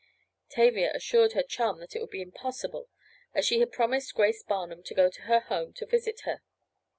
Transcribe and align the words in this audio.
Tavia 0.49 0.91
assured 0.95 1.33
her 1.33 1.43
chum 1.43 1.79
that 1.79 1.95
it 1.95 2.01
would 2.01 2.09
be 2.09 2.23
impossible 2.23 2.89
as 3.35 3.45
she 3.45 3.59
had 3.59 3.71
promised 3.71 4.15
Grace 4.15 4.41
Barnum 4.41 4.81
to 4.81 4.95
go 4.95 5.11
to 5.11 5.21
her 5.29 5.41
home 5.41 5.73
to 5.73 5.85
visit 5.85 6.21
her. 6.21 6.41